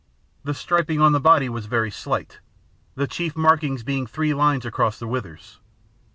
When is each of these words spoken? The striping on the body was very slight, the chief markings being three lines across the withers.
The 0.43 0.55
striping 0.55 0.99
on 0.99 1.11
the 1.11 1.19
body 1.19 1.47
was 1.47 1.67
very 1.67 1.91
slight, 1.91 2.39
the 2.95 3.05
chief 3.05 3.35
markings 3.35 3.83
being 3.83 4.07
three 4.07 4.33
lines 4.33 4.65
across 4.65 4.97
the 4.97 5.05
withers. 5.07 5.59